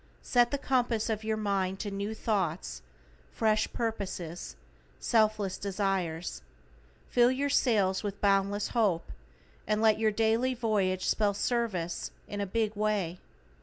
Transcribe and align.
Set 0.23 0.49
the 0.49 0.57
compass 0.57 1.11
of 1.11 1.23
your 1.23 1.37
Mind 1.37 1.77
to 1.79 1.91
new 1.91 2.15
thoughts, 2.15 2.81
fresh 3.31 3.71
purposes, 3.71 4.55
selfless 4.99 5.59
desires, 5.59 6.41
fill 7.07 7.31
your 7.31 7.51
sails 7.51 8.01
with 8.01 8.19
boundless 8.19 8.69
hope, 8.69 9.11
and 9.67 9.79
let 9.79 9.99
your 9.99 10.09
daily 10.09 10.55
voyage 10.55 11.05
spell 11.07 11.35
SERVICE 11.35 12.09
in 12.27 12.41
a 12.41 12.47
big 12.47 12.75
way. 12.75 13.19